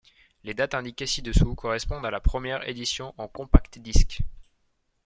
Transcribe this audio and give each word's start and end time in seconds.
Les 0.43 0.55
dates 0.55 0.73
indiquées 0.73 1.05
ci-dessous 1.05 1.53
correspondent 1.53 2.07
à 2.07 2.09
la 2.09 2.19
première 2.19 2.67
édition 2.67 3.13
en 3.19 3.27
Compact 3.27 3.77
Disc. 3.77 4.23